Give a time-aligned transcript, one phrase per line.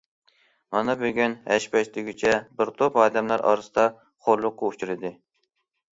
[0.75, 3.87] مانا بۈگۈن ھەش- پەش دېگۈچە بىر توپ ئادەملەر ئارىسىدا
[4.27, 5.13] خورلۇققا ئۇچرىدى.